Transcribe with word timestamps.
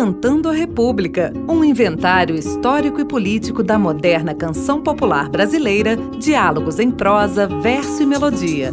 Cantando 0.00 0.48
a 0.48 0.52
República, 0.52 1.32
um 1.48 1.64
inventário 1.64 2.36
histórico 2.36 3.00
e 3.00 3.04
político 3.04 3.64
da 3.64 3.76
moderna 3.76 4.32
canção 4.32 4.80
popular 4.80 5.28
brasileira, 5.28 5.96
diálogos 6.20 6.78
em 6.78 6.88
prosa, 6.88 7.48
verso 7.48 8.04
e 8.04 8.06
melodia. 8.06 8.70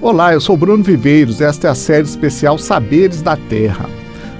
Olá, 0.00 0.32
eu 0.32 0.40
sou 0.40 0.56
Bruno 0.56 0.82
Viveiros. 0.82 1.40
Esta 1.40 1.68
é 1.68 1.70
a 1.70 1.76
série 1.76 2.02
especial 2.02 2.58
Saberes 2.58 3.22
da 3.22 3.36
Terra. 3.36 3.88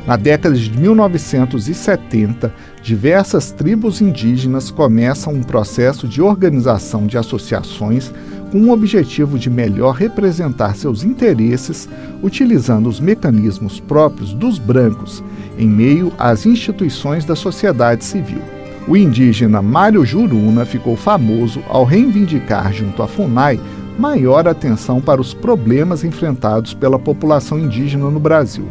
Na 0.04 0.16
década 0.16 0.56
de 0.56 0.68
1970, 0.76 2.52
diversas 2.82 3.52
tribos 3.52 4.00
indígenas 4.00 4.68
começam 4.68 5.32
um 5.32 5.44
processo 5.44 6.08
de 6.08 6.20
organização 6.20 7.06
de 7.06 7.16
associações 7.16 8.12
com 8.52 8.64
o 8.64 8.70
objetivo 8.70 9.38
de 9.38 9.48
melhor 9.48 9.94
representar 9.94 10.76
seus 10.76 11.02
interesses, 11.02 11.88
utilizando 12.22 12.86
os 12.86 13.00
mecanismos 13.00 13.80
próprios 13.80 14.34
dos 14.34 14.58
brancos 14.58 15.24
em 15.58 15.66
meio 15.66 16.12
às 16.18 16.44
instituições 16.44 17.24
da 17.24 17.34
sociedade 17.34 18.04
civil. 18.04 18.42
O 18.86 18.94
indígena 18.94 19.62
Mário 19.62 20.04
Juruna 20.04 20.66
ficou 20.66 20.96
famoso 20.96 21.62
ao 21.66 21.84
reivindicar 21.84 22.72
junto 22.74 23.02
à 23.02 23.08
FUNAI 23.08 23.58
maior 23.98 24.46
atenção 24.46 25.00
para 25.00 25.20
os 25.20 25.32
problemas 25.32 26.04
enfrentados 26.04 26.74
pela 26.74 26.98
população 26.98 27.58
indígena 27.58 28.10
no 28.10 28.20
Brasil. 28.20 28.66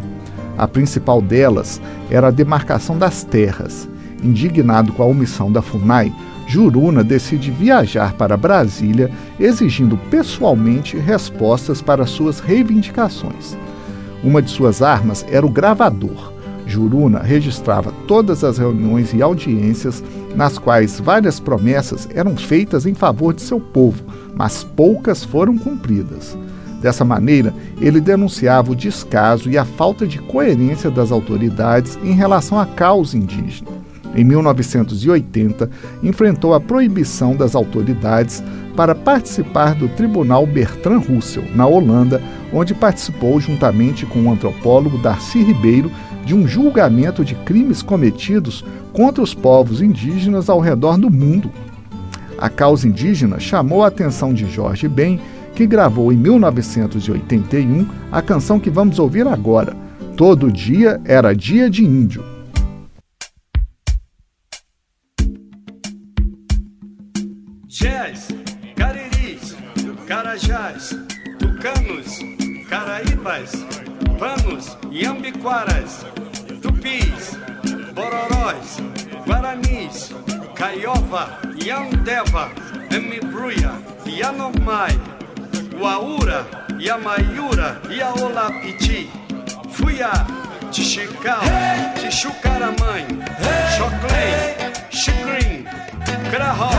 A 0.57 0.67
principal 0.67 1.21
delas 1.21 1.81
era 2.09 2.27
a 2.27 2.31
demarcação 2.31 2.97
das 2.97 3.23
terras. 3.23 3.89
Indignado 4.21 4.93
com 4.93 5.01
a 5.01 5.05
omissão 5.05 5.51
da 5.51 5.61
FUNAI, 5.61 6.13
Juruna 6.47 7.03
decide 7.03 7.49
viajar 7.49 8.13
para 8.13 8.37
Brasília, 8.37 9.09
exigindo 9.39 9.97
pessoalmente 10.09 10.97
respostas 10.97 11.81
para 11.81 12.05
suas 12.05 12.39
reivindicações. 12.39 13.57
Uma 14.23 14.41
de 14.41 14.51
suas 14.51 14.81
armas 14.81 15.25
era 15.29 15.45
o 15.45 15.49
gravador. 15.49 16.31
Juruna 16.67 17.19
registrava 17.19 17.93
todas 18.07 18.43
as 18.43 18.57
reuniões 18.57 19.13
e 19.13 19.21
audiências 19.21 20.03
nas 20.35 20.57
quais 20.57 20.99
várias 20.99 21.39
promessas 21.39 22.07
eram 22.13 22.35
feitas 22.37 22.85
em 22.85 22.93
favor 22.93 23.33
de 23.33 23.41
seu 23.41 23.59
povo, 23.59 24.03
mas 24.35 24.63
poucas 24.63 25.23
foram 25.23 25.57
cumpridas. 25.57 26.37
Dessa 26.81 27.05
maneira, 27.05 27.53
ele 27.79 28.01
denunciava 28.01 28.71
o 28.71 28.75
descaso 28.75 29.49
e 29.49 29.57
a 29.57 29.65
falta 29.65 30.07
de 30.07 30.19
coerência 30.19 30.89
das 30.89 31.11
autoridades 31.11 31.97
em 32.03 32.13
relação 32.13 32.59
à 32.59 32.65
causa 32.65 33.17
indígena. 33.17 33.69
Em 34.13 34.23
1980, 34.23 35.69
enfrentou 36.03 36.53
a 36.53 36.59
proibição 36.59 37.35
das 37.35 37.55
autoridades 37.55 38.43
para 38.75 38.93
participar 38.93 39.75
do 39.75 39.87
Tribunal 39.89 40.45
Bertrand 40.45 40.99
Russell, 40.99 41.43
na 41.55 41.65
Holanda, 41.65 42.21
onde 42.53 42.73
participou 42.73 43.39
juntamente 43.39 44.05
com 44.05 44.23
o 44.23 44.31
antropólogo 44.31 44.97
Darcy 44.97 45.41
Ribeiro 45.41 45.91
de 46.25 46.35
um 46.35 46.47
julgamento 46.47 47.23
de 47.23 47.35
crimes 47.35 47.81
cometidos 47.81 48.63
contra 48.93 49.23
os 49.23 49.33
povos 49.33 49.81
indígenas 49.81 50.49
ao 50.49 50.59
redor 50.59 50.97
do 50.97 51.09
mundo. 51.09 51.49
A 52.37 52.49
causa 52.49 52.87
indígena 52.87 53.39
chamou 53.39 53.83
a 53.83 53.87
atenção 53.87 54.33
de 54.33 54.49
Jorge 54.49 54.87
Ben, 54.87 55.19
que 55.55 55.65
gravou 55.67 56.11
em 56.11 56.17
1981 56.17 57.87
a 58.11 58.21
canção 58.21 58.59
que 58.59 58.69
vamos 58.69 58.99
ouvir 58.99 59.27
agora. 59.27 59.75
Todo 60.17 60.51
dia 60.51 60.99
era 61.05 61.33
dia 61.33 61.69
de 61.69 61.83
índio. 61.83 62.30
Carajás, 70.47 70.95
tucanos, 71.37 72.19
caraíbas, 72.67 73.51
panos, 74.17 74.77
iambiquaras, 74.91 76.05
tupis, 76.61 77.37
bororóis, 77.93 78.77
guaranis, 79.25 80.11
caiova, 80.55 81.39
yandeva, 81.63 82.51
emibruia, 82.89 83.73
yanomai, 84.05 84.99
uaura, 85.79 86.45
yamaiura, 86.79 87.81
yaolapiti, 87.89 89.09
fuiá, 89.71 90.11
tixical, 90.71 91.41
tixucaramãe, 91.95 93.05
choclém, 93.77 94.89
xicrim, 94.89 95.65
crahó, 96.29 96.71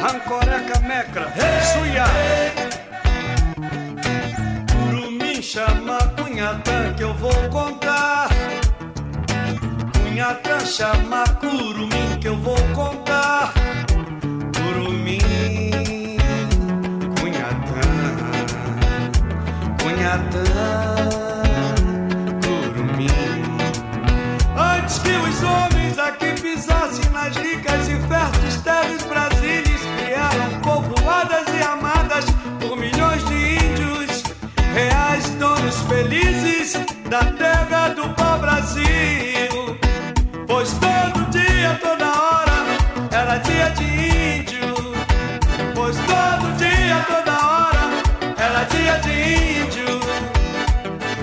rancoreca 0.00 0.80
mecra, 0.80 1.32
suiá. 1.72 2.41
Chama 5.52 5.98
cunhatã 6.16 6.94
que 6.96 7.02
eu 7.02 7.12
vou 7.12 7.34
contar. 7.50 8.30
Cunhatã 9.92 10.60
chama 10.60 11.24
curumim 11.40 12.18
que 12.18 12.28
eu 12.28 12.38
vou 12.38 12.56
contar. 12.74 13.52
Curumim, 14.56 16.16
cunhatã, 17.20 17.82
cunhatã, 19.82 20.91
felizes 35.82 36.74
da 37.08 37.24
terra 37.32 37.88
do 37.90 38.08
pau-brasil. 38.14 38.82
Pois 40.46 40.72
todo 40.72 41.30
dia, 41.30 41.78
toda 41.80 42.06
hora, 42.06 42.52
era 43.10 43.38
dia 43.38 43.70
de 43.70 43.84
índio. 43.84 44.74
Pois 45.74 45.96
todo 45.96 46.56
dia, 46.56 47.04
toda 47.06 47.32
hora, 47.46 47.84
era 48.36 48.64
dia 48.64 48.98
de 49.00 49.62
índio. 49.62 50.00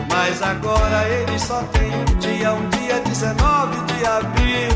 Mas 0.09 0.41
agora 0.41 1.07
eles 1.07 1.41
só 1.41 1.61
tem 1.73 1.89
um 1.93 2.17
dia, 2.19 2.53
um 2.53 2.69
dia 2.69 2.99
19 3.01 3.93
de 3.93 4.05
abril. 4.05 4.69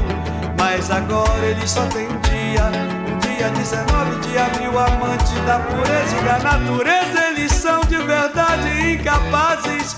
Mas 0.58 0.90
agora 0.90 1.46
eles 1.46 1.70
só 1.70 1.86
tem 1.88 2.08
um 2.08 2.20
dia, 2.22 2.66
um 2.66 3.20
dia 3.20 3.50
19 3.50 4.20
de 4.28 4.38
abril. 4.38 4.80
Amante 4.80 5.34
da 5.46 5.60
pureza 5.60 6.18
e 6.18 6.24
da 6.26 6.40
natureza, 6.40 7.33
são 7.64 7.80
de 7.86 7.96
verdade 7.96 8.92
incapazes 8.92 9.96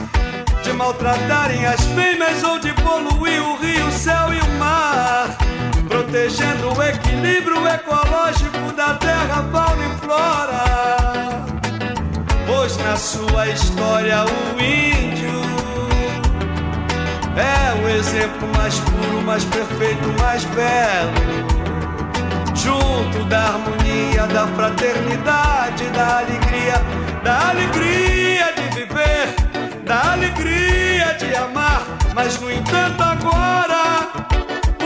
de 0.62 0.72
maltratarem 0.72 1.66
as 1.66 1.84
fêmeas 1.84 2.44
ou 2.44 2.60
de 2.60 2.72
poluir 2.74 3.42
o 3.42 3.58
rio, 3.58 3.88
o 3.88 3.92
céu 3.92 4.32
e 4.32 4.40
o 4.40 4.60
mar. 4.60 5.36
Protegendo 5.88 6.78
o 6.78 6.84
equilíbrio 6.84 7.68
ecológico 7.68 8.72
da 8.78 8.94
terra, 8.94 9.44
fauna 9.52 9.84
e 9.84 10.06
flora. 10.06 11.46
Pois 12.46 12.78
na 12.78 12.96
sua 12.98 13.48
história 13.48 14.26
o 14.26 14.62
índio 14.62 15.42
é 17.36 17.84
o 17.84 17.90
exemplo 17.90 18.48
mais 18.56 18.80
puro, 18.80 19.24
mais 19.24 19.44
perfeito, 19.44 20.08
mais 20.22 20.46
belo. 20.46 21.66
Junto 22.54 23.26
da 23.26 23.40
harmonia, 23.40 24.28
da 24.28 24.46
fraternidade, 24.50 25.05
Mas 32.16 32.40
no 32.40 32.50
entanto, 32.50 33.04
agora 33.04 34.08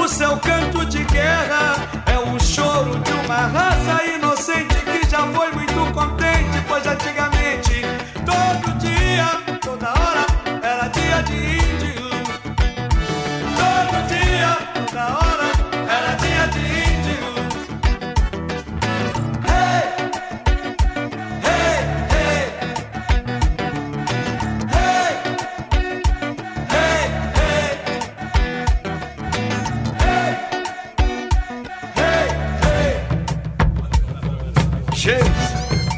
o 0.04 0.08
seu 0.08 0.36
canto 0.38 0.84
de 0.88 1.04
guerra 1.04 1.59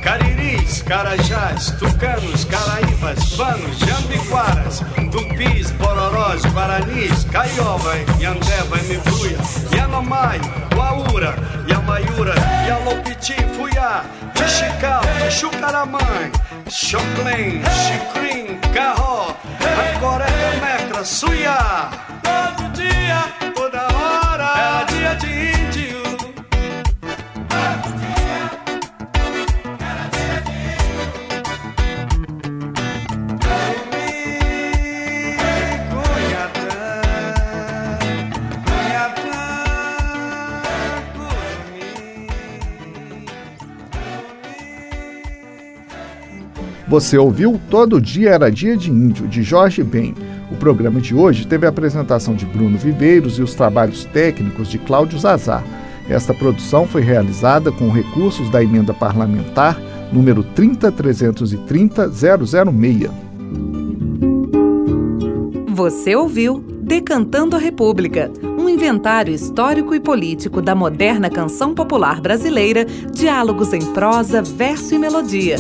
cariris, 0.02 0.82
Carajás, 0.82 1.72
Tucanos, 1.80 2.46
Caraíbas, 2.46 3.34
Panos, 3.36 3.78
Jambiquaras, 3.80 4.82
Tupis, 5.12 5.72
Bororós, 5.72 6.44
Guaranis, 6.54 7.24
Caiova, 7.32 7.96
Yandeva, 8.20 8.78
Mivuia, 8.88 9.38
Yanomai, 9.76 10.40
Uaura, 10.76 11.36
Yamaiura, 11.68 12.36
Yalopiti, 12.68 13.36
Fuyá, 13.56 14.04
Tixical, 14.34 15.02
Tixucaramãe, 15.24 16.32
Xoclém, 16.68 17.62
Xicrim, 17.64 18.60
Carró, 18.74 19.36
Agora 19.96 20.26
é 20.26 20.60
Mecra, 20.60 21.06
Suiá. 21.06 21.90
Você 46.92 47.18
ouviu 47.18 47.60
Todo 47.70 48.02
Dia 48.02 48.32
Era 48.32 48.52
Dia 48.52 48.76
de 48.76 48.92
Índio, 48.92 49.26
de 49.26 49.42
Jorge 49.44 49.82
Ben. 49.82 50.14
O 50.52 50.58
programa 50.58 51.00
de 51.00 51.16
hoje 51.16 51.48
teve 51.48 51.66
a 51.66 51.70
apresentação 51.70 52.36
de 52.36 52.46
Bruno 52.46 52.78
Viveiros 52.78 53.40
e 53.40 53.42
os 53.42 53.56
trabalhos 53.56 54.04
técnicos 54.04 54.68
de 54.68 54.78
Cláudio 54.78 55.18
Zazar. 55.18 55.64
Esta 56.10 56.34
produção 56.34 56.86
foi 56.86 57.02
realizada 57.02 57.72
com 57.72 57.90
recursos 57.90 58.50
da 58.50 58.62
emenda 58.62 58.94
parlamentar 58.94 59.80
número 60.12 60.44
30330-006. 60.54 63.10
Você 65.70 66.14
ouviu 66.14 66.62
Decantando 66.82 67.56
a 67.56 67.60
República, 67.60 68.30
um 68.44 68.68
inventário 68.68 69.34
histórico 69.34 69.96
e 69.96 70.00
político 70.02 70.62
da 70.62 70.76
moderna 70.76 71.30
canção 71.30 71.74
popular 71.74 72.20
brasileira, 72.20 72.84
diálogos 73.14 73.72
em 73.72 73.94
prosa, 73.94 74.42
verso 74.42 74.94
e 74.94 75.00
melodia. 75.00 75.56